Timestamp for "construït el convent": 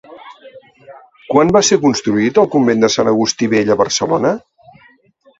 1.83-2.81